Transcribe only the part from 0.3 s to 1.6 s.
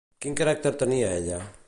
caràcter tenia ella?